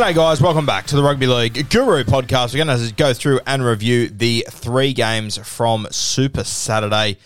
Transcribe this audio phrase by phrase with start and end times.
[0.00, 0.40] G'day, guys.
[0.40, 2.54] Welcome back to the Rugby League Guru podcast.
[2.54, 7.18] We're going to go through and review the three games from Super Saturday.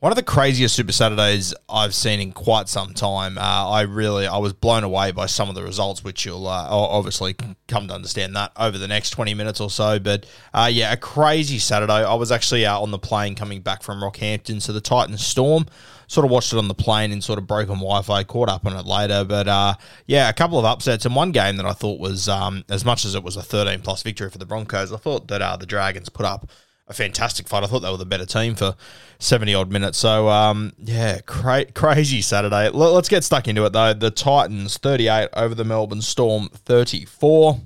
[0.00, 3.38] One of the craziest Super Saturdays I've seen in quite some time.
[3.38, 6.66] Uh, I really, I was blown away by some of the results, which you'll uh,
[6.68, 7.34] obviously
[7.66, 9.98] come to understand that over the next 20 minutes or so.
[9.98, 11.94] But uh, yeah, a crazy Saturday.
[11.94, 15.64] I was actually on the plane coming back from Rockhampton, so the Titans Storm.
[16.08, 18.22] Sort of watched it on the plane and sort of broken Wi-Fi.
[18.24, 19.74] Caught up on it later, but uh,
[20.06, 23.06] yeah, a couple of upsets and one game that I thought was um, as much
[23.06, 24.92] as it was a 13 plus victory for the Broncos.
[24.92, 26.50] I thought that uh, the Dragons put up
[26.88, 27.64] a fantastic fight.
[27.64, 28.76] I thought they were the better team for
[29.18, 29.98] 70 odd minutes.
[29.98, 32.66] So, um, yeah, cra- crazy Saturday.
[32.66, 33.92] L- let's get stuck into it, though.
[33.92, 37.60] The Titans 38 over the Melbourne Storm 34.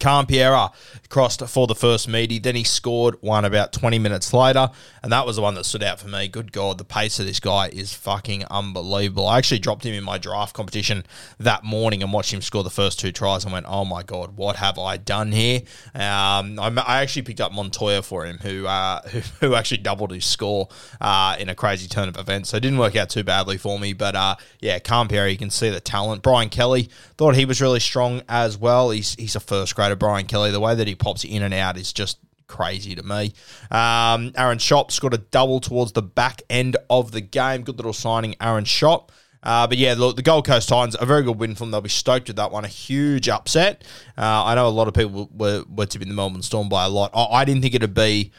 [0.00, 0.70] Khan-Pereira
[1.08, 4.70] crossed for the first meaty, then he scored one about 20 minutes later,
[5.02, 6.28] and that was the one that stood out for me.
[6.28, 9.26] Good God, the pace of this guy is fucking unbelievable.
[9.26, 11.04] I actually dropped him in my draft competition
[11.38, 14.36] that morning and watched him score the first two tries and went, oh my God,
[14.36, 15.60] what have I done here?
[15.94, 20.24] Um, I, actually picked up Montoya for him, who, uh, who, who actually doubled his
[20.24, 20.68] score
[21.00, 23.78] uh, in a crazy turn of events, so it didn't work out too badly for
[23.78, 26.22] me, but uh, yeah, Khan-Pereira, you can see the talent.
[26.22, 28.90] Brian Kelly, thought he was really strong as well.
[28.90, 30.50] He's, he's a first grader, Brian Kelly.
[30.50, 33.34] The way that he pops in and out is just crazy to me.
[33.70, 37.62] Um, Aaron Schoupp scored a double towards the back end of the game.
[37.62, 39.10] Good little signing, Aaron Schoupp.
[39.42, 41.72] Uh, but yeah, look, the Gold Coast Titans, a very good win from them.
[41.72, 42.64] They'll be stoked with that one.
[42.64, 43.84] A huge upset.
[44.16, 46.88] Uh, I know a lot of people were, were tipping the Melbourne Storm by a
[46.88, 47.10] lot.
[47.12, 48.32] I, I didn't think it'd be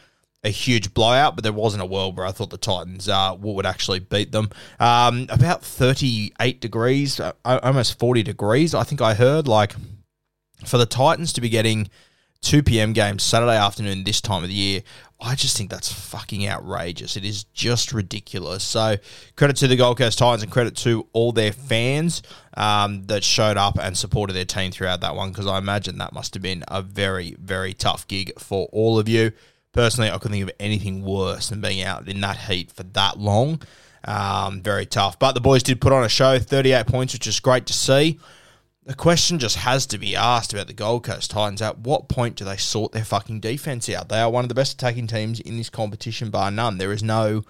[0.43, 3.67] a huge blowout, but there wasn't a world where I thought the Titans uh, would
[3.67, 4.49] actually beat them.
[4.79, 9.47] Um, about 38 degrees, uh, almost 40 degrees, I think I heard.
[9.47, 9.75] Like,
[10.65, 11.89] for the Titans to be getting
[12.41, 12.93] 2 p.m.
[12.93, 14.81] games Saturday afternoon this time of the year,
[15.19, 17.17] I just think that's fucking outrageous.
[17.17, 18.63] It is just ridiculous.
[18.63, 18.97] So,
[19.35, 22.21] credit to the Gold Coast Titans and credit to all their fans
[22.55, 26.13] um, that showed up and supported their team throughout that one because I imagine that
[26.13, 29.31] must have been a very, very tough gig for all of you.
[29.71, 33.17] Personally, I couldn't think of anything worse than being out in that heat for that
[33.17, 33.61] long.
[34.03, 35.17] Um, very tough.
[35.17, 38.19] But the boys did put on a show, 38 points, which is great to see.
[38.85, 41.59] The question just has to be asked about the Gold Coast Titans.
[41.59, 44.09] At what point do they sort their fucking defense out?
[44.09, 46.77] They are one of the best attacking teams in this competition, bar none.
[46.77, 47.41] There is no,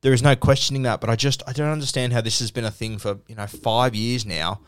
[0.00, 1.00] there is no questioning that.
[1.00, 3.46] But I just, I don't understand how this has been a thing for you know
[3.46, 4.62] five years now.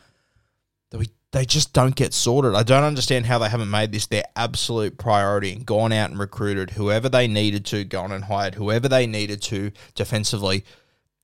[0.90, 2.54] That we, they just don't get sorted.
[2.54, 6.20] I don't understand how they haven't made this their absolute priority and gone out and
[6.20, 10.64] recruited whoever they needed to, gone and hired whoever they needed to defensively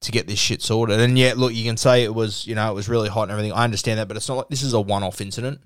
[0.01, 1.01] to get this shit sorted.
[1.01, 3.33] And yet, look, you can say it was, you know, it was really hot and
[3.33, 3.53] everything.
[3.53, 5.61] I understand that, but it's not like this is a one off incident.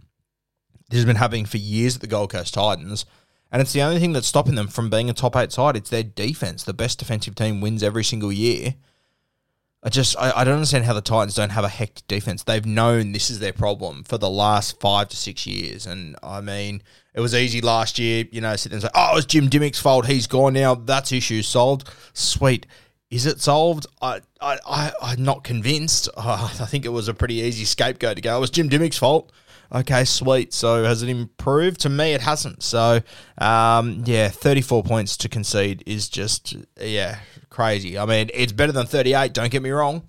[0.89, 3.05] This has been happening for years at the Gold Coast Titans.
[3.51, 5.77] And it's the only thing that's stopping them from being a top eight side.
[5.77, 6.65] It's their defense.
[6.65, 8.75] The best defensive team wins every single year.
[9.83, 12.45] I just, I, I don't understand how the Titans don't have a hectic defense.
[12.45, 15.87] They've known this is their problem for the last five to six years.
[15.87, 16.83] And I mean,
[17.15, 19.81] it was easy last year, you know, sit there and say, oh, it's Jim Dymock's
[19.81, 20.07] fault.
[20.07, 20.75] He's gone now.
[20.75, 21.91] That's issue solved.
[22.15, 22.67] Sweet.
[23.13, 23.87] Is it solved?
[24.01, 26.09] I, I, I, I'm not convinced.
[26.17, 28.35] Uh, I think it was a pretty easy scapegoat to go.
[28.39, 29.31] It was Jim Dymock's fault.
[29.71, 30.55] Okay, sweet.
[30.55, 31.81] So has it improved?
[31.83, 32.63] To me, it hasn't.
[32.63, 33.03] So,
[33.37, 37.19] um, yeah, 34 points to concede is just, yeah,
[37.51, 37.99] crazy.
[37.99, 40.05] I mean, it's better than 38, don't get me wrong.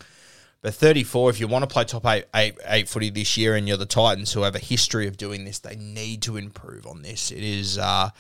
[0.62, 3.68] But 34, if you want to play top eight, eight, eight footy this year and
[3.68, 7.02] you're the Titans who have a history of doing this, they need to improve on
[7.02, 7.32] this.
[7.32, 8.12] It is uh,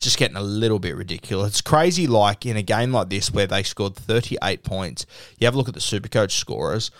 [0.00, 1.50] just getting a little bit ridiculous.
[1.50, 5.06] It's crazy, like in a game like this where they scored 38 points.
[5.38, 6.90] You have a look at the Supercoach scorers.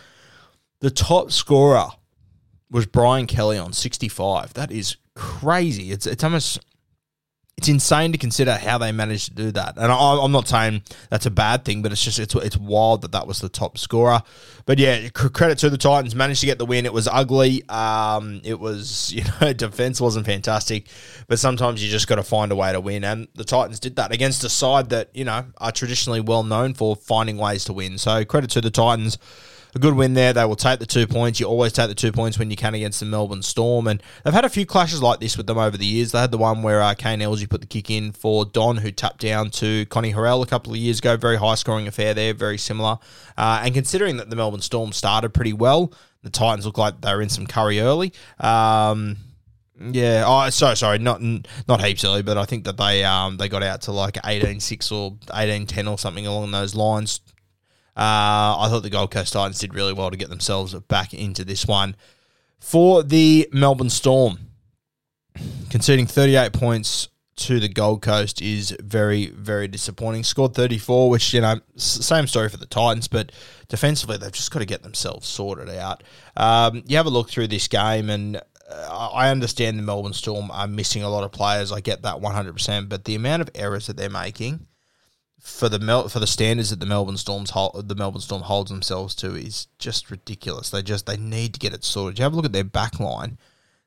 [0.81, 1.89] The top scorer
[2.71, 4.55] was Brian Kelly on 65.
[4.55, 5.91] That is crazy.
[5.93, 6.61] It's it's almost
[7.61, 9.77] it's insane to consider how they managed to do that.
[9.77, 13.03] And I, I'm not saying that's a bad thing, but it's just it's it's wild
[13.03, 14.23] that that was the top scorer.
[14.65, 16.87] But yeah, credit to the Titans, managed to get the win.
[16.87, 17.63] It was ugly.
[17.69, 20.87] Um, it was you know defense wasn't fantastic,
[21.29, 23.97] but sometimes you just got to find a way to win, and the Titans did
[23.97, 27.75] that against a side that you know are traditionally well known for finding ways to
[27.75, 27.99] win.
[27.99, 29.19] So credit to the Titans
[29.75, 30.33] a good win there.
[30.33, 31.41] They will take the two points.
[31.41, 33.87] You always take the two points when you can against the Melbourne Storm.
[33.87, 36.13] And they've had a few clashes like this with them over the years.
[36.13, 38.91] They had the one where uh, Kane Elgey put the kick in for Don, who
[38.91, 41.17] tapped down to Connie Harrell a couple of years ago.
[41.17, 42.99] Very high scoring affair there, very similar.
[43.37, 47.23] Uh, and considering that the Melbourne Storm started pretty well, the Titans look like they're
[47.23, 48.13] in some curry early.
[48.39, 49.17] Um,
[49.81, 53.49] yeah, oh, so sorry, not not heaps early, but I think that they um they
[53.49, 57.21] got out to like 18-6 or 18-10 or something along those lines.
[58.01, 61.45] Uh, I thought the Gold Coast Titans did really well to get themselves back into
[61.45, 61.97] this one.
[62.59, 64.39] For the Melbourne Storm,
[65.69, 70.25] conceding 38 points to the Gold Coast is very, very disappointing.
[70.25, 73.33] Scored 34, which, you know, same story for the Titans, but
[73.69, 76.03] defensively, they've just got to get themselves sorted out.
[76.39, 78.37] Um, you have a look through this game, and
[78.71, 81.71] uh, I understand the Melbourne Storm are missing a lot of players.
[81.71, 84.67] I get that 100%, but the amount of errors that they're making
[85.41, 88.71] for the Mel- for the standards that the Melbourne Storms hold, the Melbourne Storm holds
[88.71, 90.71] themselves to is just ridiculous.
[90.71, 92.19] They just they need to get it sorted.
[92.19, 93.39] You have a look at their back line.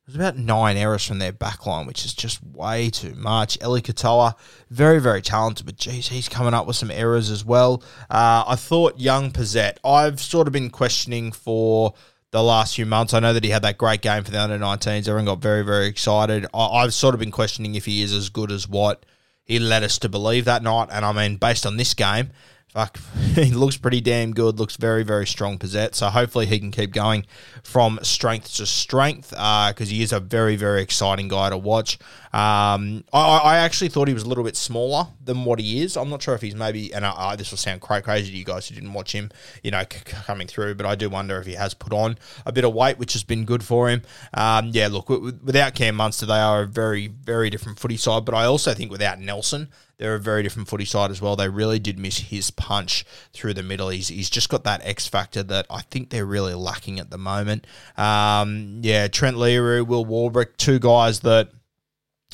[0.05, 3.57] There's about nine errors from their back line, which is just way too much.
[3.63, 4.35] Eli Katoa,
[4.69, 7.81] very, very talented, but geez, he's coming up with some errors as well.
[8.09, 11.93] Uh, I thought young Pezet, I've sort of been questioning for
[12.31, 13.13] the last few months.
[13.13, 15.07] I know that he had that great game for the under 19s.
[15.07, 16.47] Everyone got very, very excited.
[16.53, 19.05] I, I've sort of been questioning if he is as good as what
[19.45, 20.89] he led us to believe that night.
[20.91, 22.31] And I mean, based on this game,
[22.73, 22.97] fuck,
[23.35, 24.57] he looks pretty damn good.
[24.57, 25.93] Looks very, very strong, Pezet.
[25.93, 27.25] So hopefully he can keep going
[27.61, 31.99] from strength to strength because uh, he is a very, very exciting guy to watch.
[32.33, 35.95] Um, I, I, actually thought he was a little bit smaller than what he is.
[35.95, 38.43] I'm not sure if he's maybe, and I, this will sound quite crazy to you
[38.43, 39.29] guys who didn't watch him,
[39.61, 42.51] you know, c- coming through, but I do wonder if he has put on a
[42.51, 44.01] bit of weight, which has been good for him.
[44.33, 48.25] Um, yeah, look, w- without Cam Munster, they are a very, very different footy side,
[48.25, 49.67] but I also think without Nelson,
[49.97, 51.35] they're a very different footy side as well.
[51.35, 53.89] They really did miss his punch through the middle.
[53.89, 57.17] He's, he's just got that X factor that I think they're really lacking at the
[57.17, 57.67] moment.
[57.95, 61.49] Um, yeah, Trent Loiero, Will Warbrick, two guys that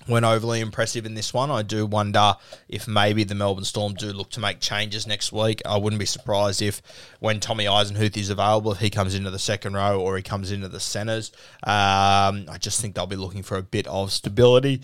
[0.07, 1.51] weren't overly impressive in this one.
[1.51, 2.35] I do wonder
[2.67, 5.61] if maybe the Melbourne Storm do look to make changes next week.
[5.65, 6.81] I wouldn't be surprised if
[7.19, 10.51] when Tommy Eisenhuth is available, if he comes into the second row or he comes
[10.51, 11.31] into the centres.
[11.63, 14.81] Um, I just think they'll be looking for a bit of stability.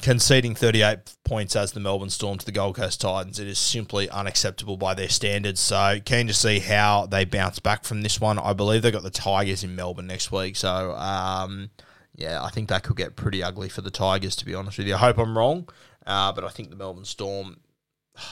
[0.00, 4.08] Conceding 38 points as the Melbourne Storm to the Gold Coast Titans, it is simply
[4.08, 5.60] unacceptable by their standards.
[5.60, 8.38] So, keen to see how they bounce back from this one.
[8.38, 10.56] I believe they've got the Tigers in Melbourne next week.
[10.56, 11.70] So, um,
[12.14, 14.86] yeah, I think that could get pretty ugly for the Tigers, to be honest with
[14.86, 14.94] you.
[14.94, 15.68] I hope I'm wrong,
[16.06, 17.58] uh, but I think the Melbourne Storm,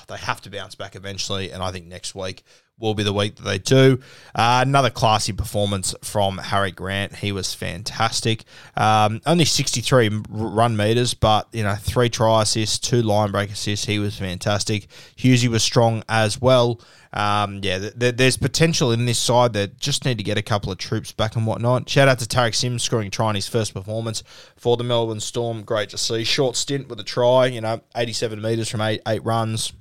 [0.07, 2.45] they have to bounce back eventually, and I think next week
[2.79, 3.99] will be the week that they do.
[4.35, 7.17] Uh, another classy performance from Harry Grant.
[7.17, 8.45] He was fantastic.
[8.77, 13.87] Um, only 63 run meters, but you know, three try assists, two line break assists.
[13.87, 14.89] He was fantastic.
[15.17, 16.81] Hughesy was strong as well.
[17.13, 20.43] Um, yeah, th- th- there's potential in this side that just need to get a
[20.43, 21.89] couple of troops back and whatnot.
[21.89, 24.23] Shout out to Tariq Sims scoring try in his first performance
[24.57, 25.63] for the Melbourne Storm.
[25.63, 26.25] Great to see.
[26.25, 29.73] Short stint with a try, you know, 87 metres from eight, eight runs,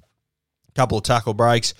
[0.75, 1.73] couple of tackle breaks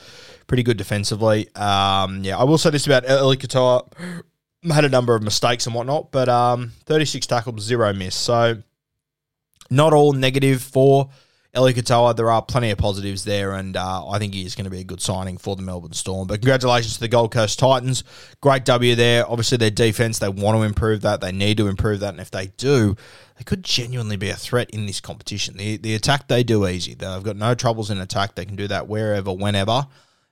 [0.47, 1.53] pretty good defensively.
[1.56, 4.24] Um, yeah, I will say this about Eli Katoa.
[4.71, 8.15] Had a number of mistakes and whatnot, but um, 36 tackles, zero miss.
[8.15, 8.63] So
[9.70, 11.10] not all negative for
[11.55, 12.15] Eli Katoa.
[12.15, 14.81] There are plenty of positives there, and uh, I think he is going to be
[14.81, 16.27] a good signing for the Melbourne Storm.
[16.27, 18.03] But congratulations to the Gold Coast Titans.
[18.41, 19.29] Great W there.
[19.29, 21.21] Obviously, their defense, they want to improve that.
[21.21, 22.09] They need to improve that.
[22.13, 22.95] And if they do,
[23.38, 25.57] they could genuinely be a threat in this competition.
[25.57, 26.93] The, the attack they do easy.
[26.93, 28.35] They've got no troubles in attack.
[28.35, 29.88] They can do that wherever, whenever.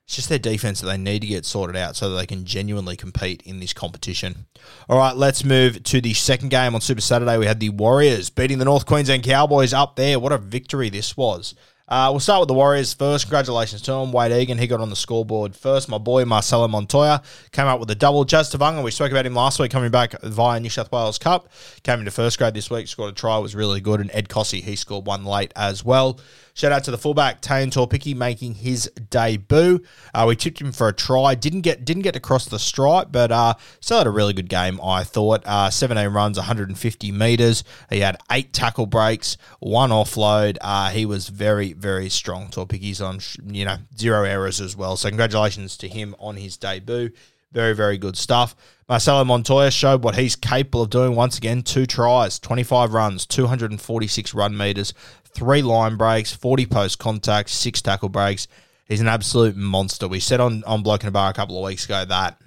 [0.06, 2.44] It's just their defense that they need to get sorted out so that they can
[2.44, 4.46] genuinely compete in this competition.
[4.88, 7.38] All right, let's move to the second game on Super Saturday.
[7.38, 10.18] We had the Warriors beating the North Queensland Cowboys up there.
[10.20, 11.54] What a victory this was.
[11.86, 13.26] Uh, we'll start with the Warriors first.
[13.26, 14.10] Congratulations to him.
[14.10, 15.88] Wayde Egan, he got on the scoreboard first.
[15.88, 18.24] My boy Marcelo Montoya came out with a double.
[18.24, 21.50] Jazz Tevaga, we spoke about him last week coming back via New South Wales Cup.
[21.82, 24.00] Came into first grade this week, scored a try, was really good.
[24.00, 26.20] And Ed Kosi, he scored one late as well.
[26.56, 29.80] Shout out to the fullback Taine Tuaupiki making his debut.
[30.14, 31.34] Uh, we tipped him for a try.
[31.34, 34.80] Didn't get didn't get across the stripe, but uh, still had a really good game.
[34.80, 35.42] I thought.
[35.44, 37.64] Uh, 17 runs, 150 meters.
[37.90, 40.58] He had eight tackle breaks, one offload.
[40.60, 42.50] Uh, he was very very strong.
[42.50, 43.18] Tuaupiki's on
[43.52, 44.96] you know zero errors as well.
[44.96, 47.10] So congratulations to him on his debut.
[47.54, 48.56] Very, very good stuff.
[48.88, 51.62] Marcelo Montoya showed what he's capable of doing once again.
[51.62, 54.92] Two tries, 25 runs, 246 run meters,
[55.24, 58.48] three line breaks, 40 post contacts, six tackle breaks.
[58.86, 60.08] He's an absolute monster.
[60.08, 62.38] We said on, on Bloke in a Bar a couple of weeks ago that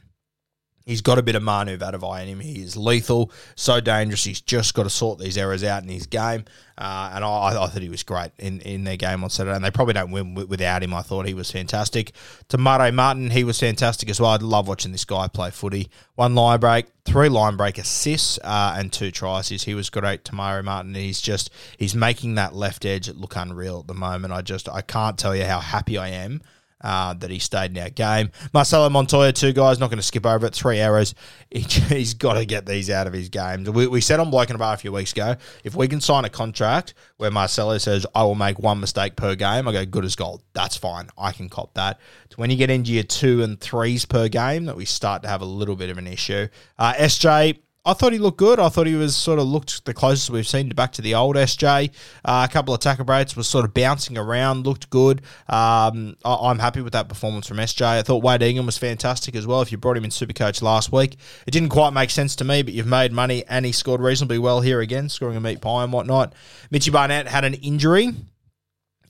[0.88, 2.39] He's got a bit of Manu Vatuvei in him.
[2.39, 4.24] He is lethal, so dangerous.
[4.24, 6.46] He's just got to sort these errors out in his game.
[6.77, 9.58] Uh, and I, I, thought he was great in, in their game on Saturday.
[9.58, 10.94] And they probably don't win without him.
[10.94, 12.13] I thought he was fantastic.
[12.48, 14.29] Te Maire Martin, he was fantastic as well.
[14.29, 15.89] I love watching this guy play footy.
[16.15, 19.50] One line break, three line break assists, uh, and two tries.
[19.50, 20.24] He was great.
[20.24, 24.32] Te Maire Martin, he's just he's making that left edge look unreal at the moment.
[24.32, 26.41] I just I can't tell you how happy I am
[26.81, 28.29] uh, that he stayed in our game.
[28.53, 30.53] Marcelo Montoya, two guys, not going to skip over it.
[30.53, 31.13] Three arrows.
[31.50, 33.69] He, has got to get these out of his games.
[33.69, 36.01] We, we said on Bloke in a Bar a few weeks ago, if we can
[36.01, 39.86] sign a contract where Marcelo says, I will make one mistake per game, I go,
[39.86, 40.43] good as gold.
[40.53, 41.07] That's fine.
[41.17, 42.00] I can cop that.
[42.25, 45.29] It's when you get into your two and threes per game that we start to
[45.29, 46.48] have a little bit of an issue.
[46.77, 48.60] Uh, SJ, I thought he looked good.
[48.60, 51.38] I thought he was sort of looked the closest we've seen back to the old
[51.38, 51.89] SJ.
[52.25, 55.22] Uh, a couple of tackle breaks was sort of bouncing around, looked good.
[55.48, 57.86] Um, I, am happy with that performance from SJ.
[57.86, 59.62] I thought Wayde Egan was fantastic as well.
[59.62, 61.15] If you brought him in Supercoach last week,
[61.46, 64.38] it didn't quite make sense to me, but you've made money and he scored reasonably
[64.38, 66.34] well here again, scoring a meat pie and whatnot.
[66.70, 68.10] Mitchy Barnett had an injury.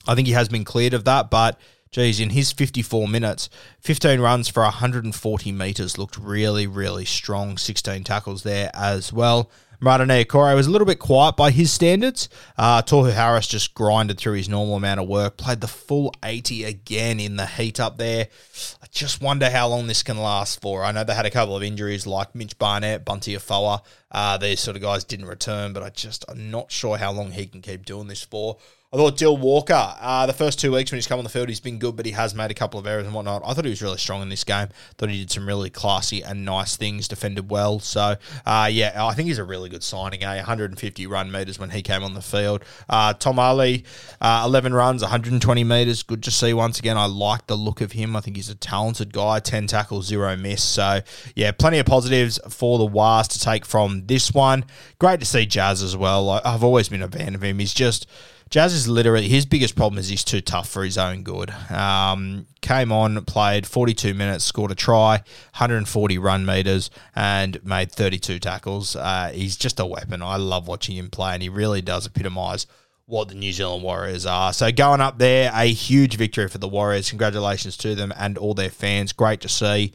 [0.06, 1.58] I think he has been cleared of that, but
[1.90, 3.48] geez, in his 54 minutes,
[3.80, 7.56] 15 runs for 140 metres looked really, really strong.
[7.56, 9.50] 16 tackles there as well.
[9.80, 12.28] Marata Niukore was a little bit quiet by his standards.
[12.56, 16.64] Uh, Tohu Harris just grinded through his normal amount of work, played the full 80
[16.64, 18.26] again in the heat up there.
[18.82, 20.82] I just wonder how long this can last for.
[20.82, 23.82] I know they had a couple of injuries like Mitch Barnett, Bunty Afoa.
[24.10, 27.30] Uh, these sort of guys didn't return, but I just, I'm not sure how long
[27.30, 28.56] he can keep doing this for.
[28.90, 31.50] I thought Dill Walker, uh, the first two weeks when he's come on the field,
[31.50, 33.42] he's been good, but he has made a couple of errors and whatnot.
[33.44, 34.68] I thought he was really strong in this game.
[34.96, 37.80] Thought he did some really classy and nice things, defended well.
[37.80, 38.16] So,
[38.46, 40.36] uh, yeah, I think he's a really good signing, eh?
[40.36, 42.64] 150 run meters when he came on the field.
[42.88, 43.82] Uh, Tom Ale,
[44.22, 46.02] uh, 11 runs, 120 meters.
[46.02, 46.96] Good to see once again.
[46.96, 48.16] I like the look of him.
[48.16, 49.38] I think he's a talented guy.
[49.38, 50.64] 10 tackles, zero miss.
[50.64, 51.02] So,
[51.36, 54.64] yeah, plenty of positives for the Wars to take from this one.
[54.98, 56.30] Great to see Jazz as well.
[56.42, 57.58] I've always been a fan of him.
[57.58, 58.06] He's just
[58.50, 61.50] Jazz is literally his biggest problem is he's too tough for his own good.
[61.70, 65.16] Um, came on, played 42 minutes, scored a try,
[65.56, 68.96] 140 run meters, and made 32 tackles.
[68.96, 70.22] Uh, he's just a weapon.
[70.22, 72.66] I love watching him play, and he really does epitomise
[73.04, 74.52] what the New Zealand Warriors are.
[74.52, 77.08] So going up there, a huge victory for the Warriors.
[77.08, 79.12] Congratulations to them and all their fans.
[79.12, 79.92] Great to see.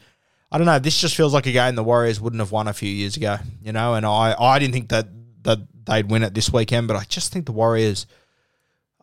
[0.52, 0.80] I don't know.
[0.80, 3.38] This just feels like a game the Warriors wouldn't have won a few years ago,
[3.64, 3.96] you know.
[3.96, 5.08] And I, I didn't think that
[5.44, 8.06] that they'd win it this weekend, but I just think the Warriors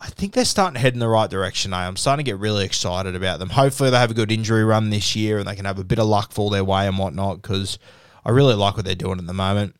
[0.00, 1.74] I think they're starting to head in the right direction.
[1.74, 1.76] Eh?
[1.76, 3.50] I'm starting to get really excited about them.
[3.50, 5.98] Hopefully, they have a good injury run this year and they can have a bit
[5.98, 7.78] of luck fall their way and whatnot because
[8.24, 9.76] I really like what they're doing at the moment.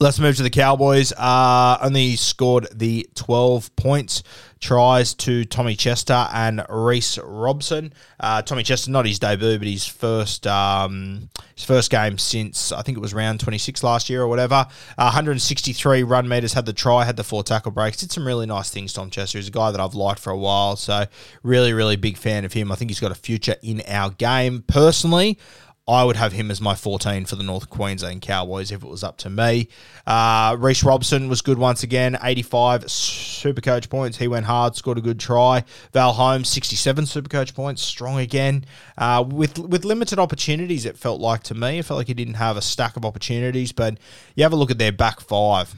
[0.00, 1.12] Let's move to the Cowboys.
[1.12, 4.24] Uh, only scored the 12 points.
[4.58, 7.92] Tries to Tommy Chester and Reece Robson.
[8.18, 12.82] Uh, Tommy Chester, not his debut, but his first um, his first game since I
[12.82, 14.66] think it was round 26 last year or whatever.
[14.98, 17.98] Uh, 163 run meters, had the try, had the four tackle breaks.
[17.98, 19.38] Did some really nice things, Tom Chester.
[19.38, 20.76] He's a guy that I've liked for a while.
[20.76, 21.04] So,
[21.42, 22.72] really, really big fan of him.
[22.72, 24.64] I think he's got a future in our game.
[24.66, 25.38] Personally,
[25.86, 29.04] I would have him as my 14 for the North Queensland Cowboys if it was
[29.04, 29.68] up to me.
[30.06, 34.16] Uh, Reece Robson was good once again, 85 super coach points.
[34.16, 35.62] He went hard, scored a good try.
[35.92, 38.64] Val Holmes, 67 super coach points, strong again.
[38.96, 41.80] Uh, with with limited opportunities, it felt like to me.
[41.80, 43.98] It felt like he didn't have a stack of opportunities, but
[44.34, 45.74] you have a look at their back five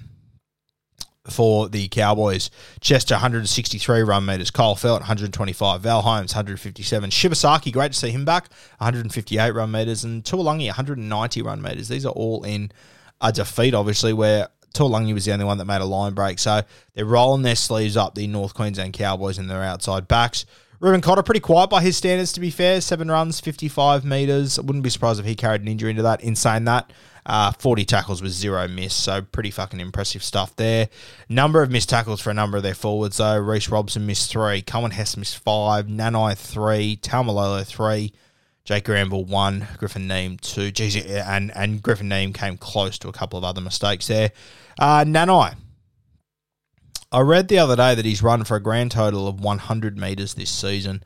[1.31, 2.51] for the Cowboys.
[2.81, 4.51] Chester, 163 run meters.
[4.51, 5.81] Kyle Feldt, 125.
[5.81, 7.11] Val Holmes, 157.
[7.11, 10.05] Shibasaki, great to see him back, 158 run meters.
[10.05, 11.89] And Taulagi, 190 run meters.
[11.89, 12.71] These are all in
[13.21, 16.39] a defeat, obviously, where Taulagi was the only one that made a line break.
[16.39, 16.63] So
[16.95, 20.45] they're rolling their sleeves up, the North Queensland Cowboys, and their outside backs.
[20.79, 22.83] Reuben Cotter, pretty quiet by his standards, to be fair.
[22.83, 24.59] Seven runs, 55 metres.
[24.59, 26.23] I wouldn't be surprised if he carried an injury into that.
[26.23, 26.93] Insane that.
[27.29, 30.89] Uh, 40 tackles with zero miss, so pretty fucking impressive stuff there.
[31.29, 33.37] Number of missed tackles for a number of their forwards, though.
[33.37, 38.13] Reece Robson missed three, Coen Hess missed five, Nanai three, Taumalolo three,
[38.65, 40.71] Jake Granville one, Griffin Neame two.
[40.71, 44.31] Geez, and, and Griffin Neame came close to a couple of other mistakes there.
[44.79, 45.57] Uh, Nanai.
[47.11, 50.35] I read the other day that he's run for a grand total of 100 metres
[50.35, 51.03] this season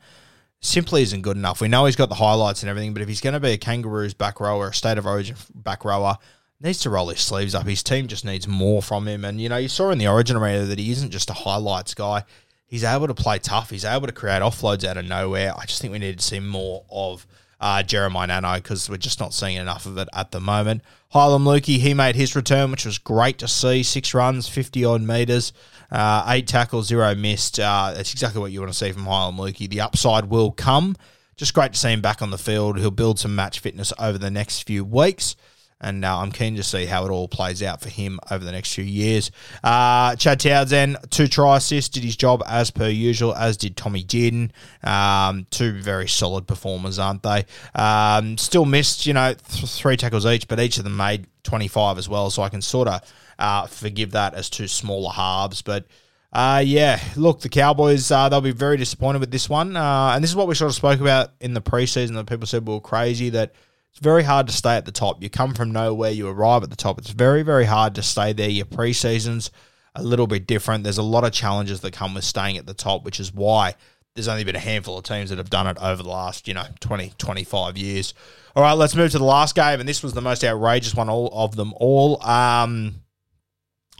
[0.61, 1.59] simply isn't good enough.
[1.59, 3.57] We know he's got the highlights and everything, but if he's going to be a
[3.57, 6.17] Kangaroos back rower, a state of origin back rower,
[6.61, 7.65] needs to roll his sleeves up.
[7.65, 9.25] His team just needs more from him.
[9.25, 11.95] And, you know, you saw in the origin arena that he isn't just a highlights
[11.95, 12.23] guy.
[12.67, 13.71] He's able to play tough.
[13.71, 15.53] He's able to create offloads out of nowhere.
[15.57, 17.25] I just think we need to see more of
[17.61, 20.81] uh, Jeremiah Nanai because we're just not seeing enough of it at the moment.
[21.13, 23.83] Heilum Luki, he made his return, which was great to see.
[23.83, 25.53] Six runs, 50 odd metres,
[25.91, 27.59] uh, eight tackles, zero missed.
[27.59, 29.69] Uh, that's exactly what you want to see from Heilum Luki.
[29.69, 30.95] The upside will come.
[31.37, 32.79] Just great to see him back on the field.
[32.79, 35.35] He'll build some match fitness over the next few weeks
[35.81, 38.51] and uh, I'm keen to see how it all plays out for him over the
[38.51, 39.31] next few years.
[39.63, 44.03] Uh, Chad Townsend, two try assists, did his job as per usual, as did Tommy
[44.03, 44.51] Dearden.
[44.83, 47.45] Um, two very solid performers, aren't they?
[47.75, 51.97] Um, still missed, you know, th- three tackles each, but each of them made 25
[51.97, 53.01] as well, so I can sort of
[53.39, 55.85] uh, forgive that as two smaller halves, but.
[56.33, 59.75] Uh, yeah, look, the Cowboys, uh, they'll be very disappointed with this one.
[59.75, 62.47] Uh, and this is what we sort of spoke about in the preseason that people
[62.47, 63.53] said we were crazy, that
[63.91, 65.21] it's very hard to stay at the top.
[65.21, 66.97] You come from nowhere, you arrive at the top.
[66.97, 68.49] It's very, very hard to stay there.
[68.49, 69.51] Your preseason's
[69.95, 70.83] a little bit different.
[70.83, 73.75] There's a lot of challenges that come with staying at the top, which is why
[74.15, 76.53] there's only been a handful of teams that have done it over the last, you
[76.53, 78.13] know, 20, 25 years.
[78.55, 81.09] All right, let's move to the last game, and this was the most outrageous one
[81.09, 82.21] all of them all.
[82.25, 82.95] Um,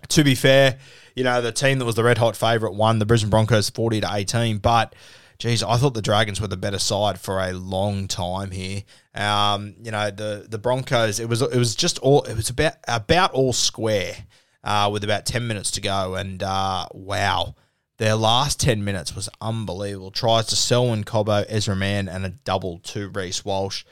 [0.10, 0.78] to be fair,
[1.16, 4.02] you know, the team that was the red hot favourite won the Brisbane Broncos 40
[4.02, 4.96] to 18, but
[5.42, 8.84] geez, I thought the Dragons were the better side for a long time here.
[9.16, 12.74] Um, you know, the the Broncos, it was it was just all it was about
[12.88, 14.16] about all square
[14.64, 17.56] uh, with about ten minutes to go, and uh, wow.
[17.98, 20.10] Their last 10 minutes was unbelievable.
[20.10, 23.84] Tries to Selwyn Cobbo, Ezra Mam, and a double to Reece Walsh.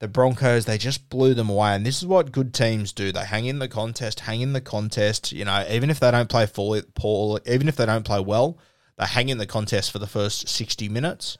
[0.00, 1.76] The Broncos, they just blew them away.
[1.76, 3.12] And this is what good teams do.
[3.12, 5.30] They hang in the contest, hang in the contest.
[5.30, 8.58] You know, even if they don't play full, poor, even if they don't play well,
[8.98, 11.38] they hang in the contest for the first 60 minutes,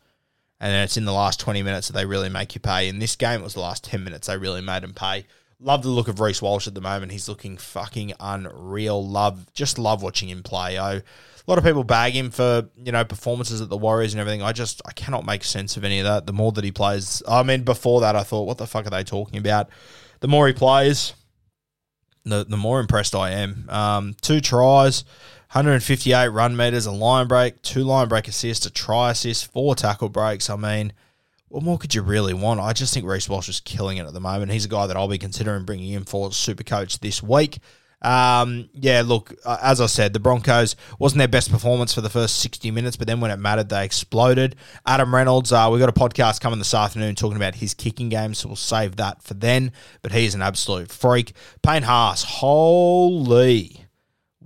[0.61, 2.88] and then it's in the last 20 minutes that they really make you pay.
[2.88, 5.26] In this game, it was the last 10 minutes they really made them pay.
[5.61, 7.12] Love the look of Reece Walsh at the moment.
[7.12, 9.06] He's looking fucking unreal.
[9.06, 10.78] Love, just love watching him play.
[10.78, 11.00] Oh,
[11.47, 14.42] a lot of people bag him for you know performances at the Warriors and everything.
[14.42, 16.26] I just I cannot make sense of any of that.
[16.26, 18.90] The more that he plays, I mean, before that I thought, what the fuck are
[18.90, 19.68] they talking about?
[20.21, 21.14] The more he plays,
[22.25, 23.66] the the more impressed I am.
[23.68, 25.04] Um, two tries,
[25.52, 30.09] 158 run meters, a line break, two line break assists, a try assist, four tackle
[30.09, 30.49] breaks.
[30.49, 30.94] I mean,
[31.49, 32.59] what more could you really want?
[32.59, 34.50] I just think Reece Walsh is killing it at the moment.
[34.50, 37.59] He's a guy that I'll be considering bringing in for Super Coach this week.
[38.00, 42.09] Um, yeah, look, uh, as I said, the Broncos wasn't their best performance for the
[42.09, 44.57] first 60 minutes, but then when it mattered, they exploded.
[44.87, 48.33] Adam Reynolds, uh, we got a podcast coming this afternoon talking about his kicking game,
[48.33, 49.70] so we'll save that for then.
[50.00, 51.35] But he's an absolute freak.
[51.62, 53.83] Payne Haas, holy.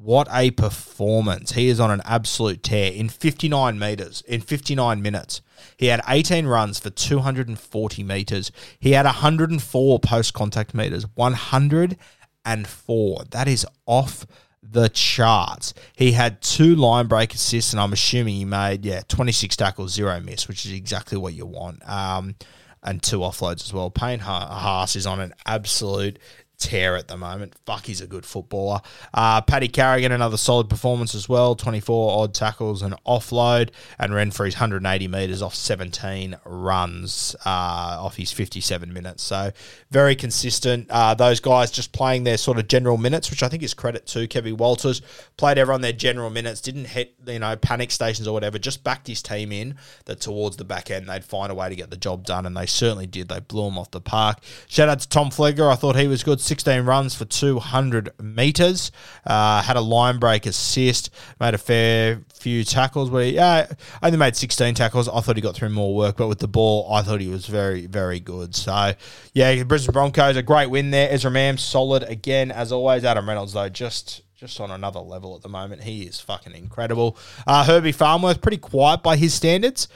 [0.00, 1.52] What a performance.
[1.52, 5.40] He is on an absolute tear in 59 meters, in 59 minutes.
[5.76, 8.52] He had 18 runs for 240 meters.
[8.78, 13.24] He had 104 post contact meters, 104.
[13.30, 14.26] That is off
[14.62, 15.74] the charts.
[15.94, 20.20] He had two line break assists, and I'm assuming he made, yeah, 26 tackles, zero
[20.20, 21.88] miss, which is exactly what you want.
[21.88, 22.34] Um,
[22.82, 23.90] and two offloads as well.
[23.90, 26.18] Payne Haas is on an absolute
[26.58, 27.54] tear at the moment.
[27.66, 28.80] Fuck, he's a good footballer.
[29.12, 31.54] Uh, Paddy Carrigan, another solid performance as well.
[31.54, 33.70] 24 odd tackles and offload.
[33.98, 39.22] And Renfrew's 180 metres off 17 runs uh, off his 57 minutes.
[39.22, 39.52] So
[39.90, 40.90] very consistent.
[40.90, 44.06] Uh, those guys just playing their sort of general minutes, which I think is credit
[44.08, 45.02] to Kevin Walters.
[45.36, 49.06] Played everyone their general minutes, didn't hit, you know, panic stations or whatever, just backed
[49.06, 51.96] his team in that towards the back end they'd find a way to get the
[51.96, 52.46] job done.
[52.46, 53.28] And they certainly did.
[53.28, 54.38] They blew him off the park.
[54.68, 55.70] Shout out to Tom Flegler.
[55.70, 56.40] I thought he was good.
[56.46, 58.92] 16 runs for 200 metres.
[59.24, 63.10] Uh, had a line break assist, made a fair few tackles.
[63.10, 63.66] But yeah,
[64.02, 65.08] only made 16 tackles.
[65.08, 67.46] I thought he got through more work, but with the ball, I thought he was
[67.46, 68.54] very, very good.
[68.54, 68.94] So
[69.34, 71.10] yeah, Brisbane Broncos, a great win there.
[71.10, 73.04] Ezra Mam, solid again, as always.
[73.04, 75.82] Adam Reynolds, though, just just on another level at the moment.
[75.82, 77.16] He is fucking incredible.
[77.46, 79.88] Uh, Herbie Farnworth, pretty quiet by his standards.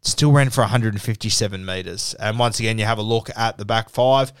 [0.00, 2.14] Still ran for 157 metres.
[2.14, 4.32] And once again, you have a look at the back five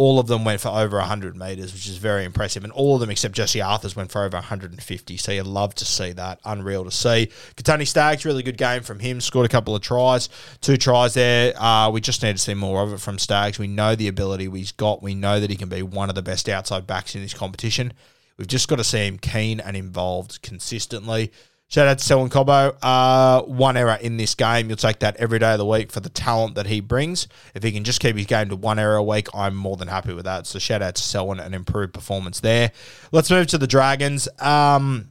[0.00, 2.64] all of them went for over 100 metres, which is very impressive.
[2.64, 5.16] And all of them, except Jesse Arthars, went for over 150.
[5.18, 6.40] So you'd love to see that.
[6.46, 7.30] Unreal to see.
[7.54, 9.20] Kotoni Staggs, really good game from him.
[9.20, 10.30] Scored a couple of tries.
[10.62, 11.52] Two tries there.
[11.62, 13.58] Uh, we just need to see more of it from Staggs.
[13.58, 15.02] We know the ability he's got.
[15.02, 17.92] We know that he can be one of the best outside backs in this competition.
[18.38, 21.30] We've just got to see him keen and involved consistently.
[21.70, 22.76] Shout out to Selwyn Cobbo.
[22.82, 24.68] Uh, one error in this game.
[24.68, 27.28] You'll take that every day of the week for the talent that he brings.
[27.54, 29.86] If he can just keep his game to one error a week, I'm more than
[29.86, 30.48] happy with that.
[30.48, 32.72] So shout out to Selwyn, and improved performance there.
[33.12, 34.28] Let's move to the Dragons.
[34.40, 35.10] Um,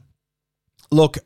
[0.90, 1.16] look,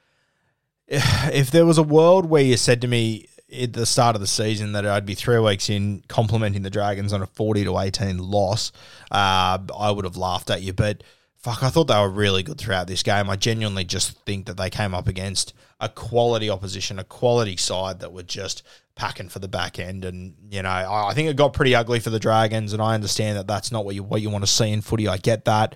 [0.88, 4.26] if there was a world where you said to me at the start of the
[4.26, 8.16] season that I'd be three weeks in complimenting the Dragons on a 40 to 18
[8.16, 8.72] loss,
[9.10, 10.72] uh, I would have laughed at you.
[10.72, 11.02] But
[11.44, 13.28] fuck, I thought they were really good throughout this game.
[13.28, 18.00] I genuinely just think that they came up against a quality opposition, a quality side
[18.00, 18.62] that were just
[18.94, 20.06] packing for the back end.
[20.06, 22.94] And, you know, I, I think it got pretty ugly for the Dragons, and I
[22.94, 25.06] understand that that's not what you, what you want to see in footy.
[25.06, 25.74] I get that.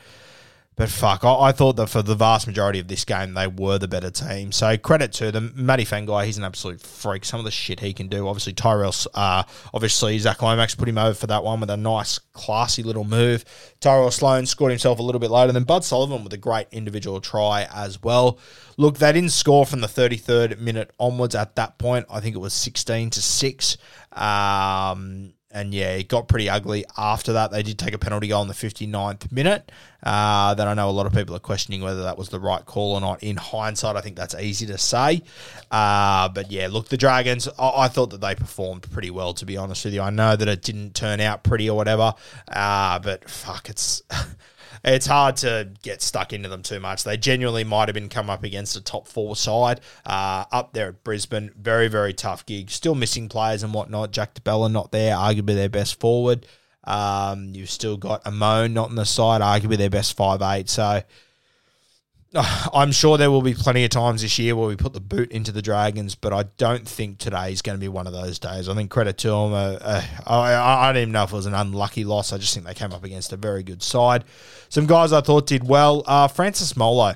[0.79, 3.79] But fuck, I, I, thought that for the vast majority of this game, they were
[3.79, 4.53] the better team.
[4.53, 5.53] So credit to them.
[5.57, 7.25] Matty Feagai, he's an absolute freak.
[7.25, 8.29] Some of the shit he can do.
[8.29, 9.43] Obviously, Tyrell, uh,
[9.75, 13.45] obviously, Zac Lomax put him over for that one with a nice, classy little move.
[13.81, 15.53] Tyrell Sloan scored himself a little bit later.
[15.53, 18.38] Then Bud Sullivan with a great individual try as well.
[18.77, 22.07] Look, they didn't score from the 33rd minute onwards at that point.
[22.09, 23.77] I think it was 16 to 6.
[24.12, 27.51] Um, and yeah, it got pretty ugly after that.
[27.51, 29.71] They did take a penalty goal in the 59th minute.
[30.03, 32.65] Uh, that I know a lot of people are questioning whether that was the right
[32.65, 33.23] call or not.
[33.23, 35.23] In hindsight, I think that's easy to say.
[35.71, 39.47] Uh, but yeah, look, the Dragons, I, I, thought that they performed pretty well, to
[39.47, 40.03] be honest with you.
[40.03, 42.15] I know that it didn't turn out pretty or whatever,
[42.49, 44.03] uh, but fuck, it's.
[44.85, 47.05] it's hard to get stuck into them too much.
[47.05, 50.88] They genuinely might have been come up against a top four side uh, up there
[50.88, 51.53] at Brisbane.
[51.57, 52.71] Very, very tough gig.
[52.71, 54.12] Still missing players and whatnot.
[54.12, 56.47] Jack de Belin not there, arguably their best forward.
[56.85, 60.69] Um, you've still got Amone not on the side, arguably their best five eight.
[60.69, 61.03] So
[62.35, 65.31] I'm sure there will be plenty of times this year where we put the boot
[65.33, 68.38] into the Dragons, but I don't think today is going to be one of those
[68.38, 68.69] days.
[68.69, 69.53] I think credit to them.
[69.53, 72.33] Uh, uh, I, I, don't even know if it was an unlucky loss.
[72.33, 74.25] I just think they came up against a very good side.
[74.69, 76.03] Some guys I thought did well.
[76.07, 77.14] Uh, Francis Molo.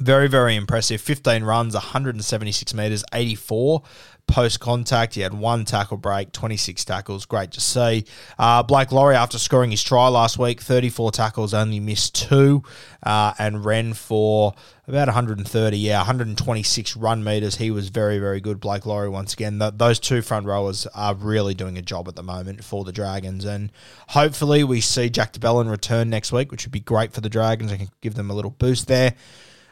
[0.00, 1.00] Very, very impressive.
[1.00, 3.82] 15 runs, 176 metres, 84
[4.28, 5.14] post contact.
[5.14, 7.26] He had one tackle break, 26 tackles.
[7.26, 8.04] Great to see.
[8.38, 12.62] Uh, Blake Lawrie, after scoring his try last week, 34 tackles, only missed two,
[13.02, 14.54] uh, and ran for
[14.86, 17.56] about 130, yeah, 126 run meters.
[17.56, 18.60] He was very, very good.
[18.60, 22.22] Blake Lawrie, once again, those two front rowers are really doing a job at the
[22.22, 23.72] moment for the Dragons, and
[24.08, 27.28] hopefully we see Jack de Belin return next week, which would be great for the
[27.28, 27.72] Dragons.
[27.72, 29.14] Can give them a little boost there.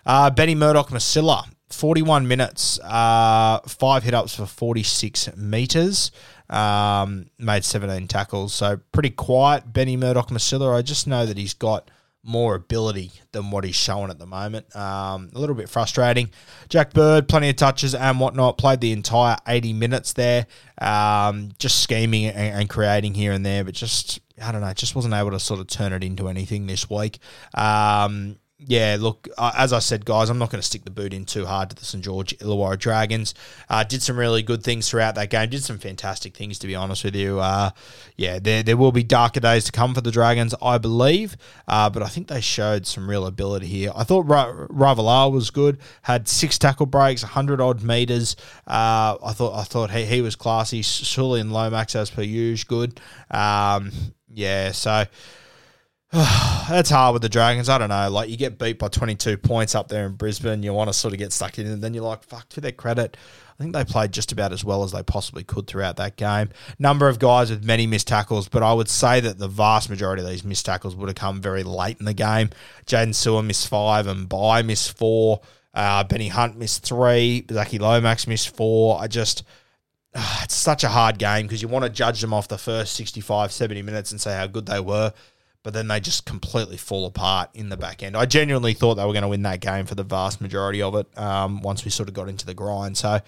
[0.04, 6.12] Uh, Benny Murdoch Masila, 41 minutes, uh, five hit ups for 46 meters,
[6.48, 8.54] um, made 17 tackles.
[8.54, 9.72] So pretty quiet.
[9.72, 11.90] Benny Murdoch Masila, I just know that he's got
[12.26, 14.74] more ability than what he's showing at the moment.
[14.74, 16.30] Um, a little bit frustrating.
[16.68, 20.46] Jack Bird, plenty of touches and whatnot, played the entire 80 minutes there,
[20.80, 24.96] um, just scheming and, and, creating here and there, but just, I don't know, just
[24.96, 27.20] wasn't able to sort of turn it into anything this week.
[27.54, 31.12] Um, yeah, look, uh, as I said, guys, I'm not going to stick the boot
[31.12, 33.34] in too hard to the St George Illawarra Dragons.
[33.68, 35.50] Uh, did some really good things throughout that game.
[35.50, 37.38] Did some fantastic things, to be honest with you.
[37.38, 37.70] Uh,
[38.16, 41.36] yeah, there there will be darker days to come for the Dragons, I believe.
[41.68, 43.92] Uh, but I think they showed some real ability here.
[43.94, 45.76] I thought Ra- Ravalawa was good.
[46.02, 48.36] Had six tackle breaks, 100 odd meters.
[48.66, 50.80] Uh, I thought I thought he, he was classy.
[50.82, 53.00] Sully and Lomax, as per usual, good.
[53.30, 53.92] Um,
[54.32, 55.04] yeah, so.
[56.12, 57.68] That's hard with the Dragons.
[57.68, 58.08] I don't know.
[58.08, 61.12] Like you get beat by 22 points up there in Brisbane, you want to sort
[61.12, 62.48] of get stuck in, and then you're like, fuck.
[62.50, 63.16] To their credit,
[63.58, 66.50] I think they played just about as well as they possibly could throughout that game.
[66.78, 70.22] Number of guys with many missed tackles, but I would say that the vast majority
[70.22, 72.50] of these missed tackles would have come very late in the game.
[72.86, 75.40] Jaydn Su'A missed five, and By missed four.
[75.74, 77.44] Uh, Benny Hunt missed three.
[77.50, 79.00] Zachy Lomax missed four.
[79.00, 79.42] I just.
[80.42, 83.52] It's such a hard game because you want to judge them off the first 65,
[83.52, 85.12] 70 minutes and say how good they were
[85.66, 88.16] but then they just completely fall apart in the back end.
[88.16, 90.94] I genuinely thought they were going to win that game for the vast majority of
[90.94, 92.96] it um, once we sort of got into the grind.
[92.96, 93.18] So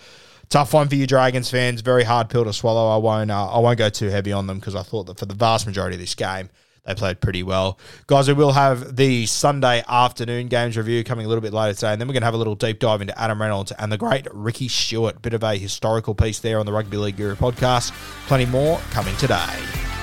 [0.48, 1.80] tough one for you Dragons fans.
[1.80, 2.94] Very hard pill to swallow.
[2.94, 3.32] I won't.
[3.32, 5.66] Uh, I won't go too heavy on them because I thought that for the vast
[5.66, 6.48] majority of this game.
[6.86, 7.76] They played pretty well.
[8.06, 11.90] Guys, we will have the Sunday afternoon games review coming a little bit later today,
[11.90, 13.98] and then we're going to have a little deep dive into Adam Reynolds and the
[13.98, 15.20] great Ricky Stuart.
[15.22, 17.90] Bit of a historical piece there on the Rugby League Guru podcast.
[18.28, 19.97] Plenty more coming today.